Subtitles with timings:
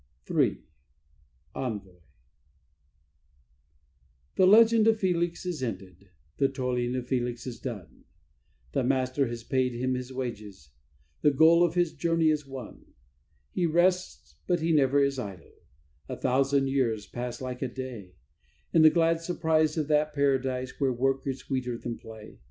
[0.43, 0.59] _"III
[1.55, 2.01] ENVOY
[4.35, 8.05] The legend of Felix is ended, the toiling of Felix is done;
[8.71, 10.71] The Master has paid him his wages,
[11.21, 12.93] the goal of his journey is won;
[13.51, 15.53] He rests, but he never is idle;
[16.09, 18.15] a thousand years pass like a day,
[18.73, 22.39] In the glad surprise of that Paradise where work is sweeter than play.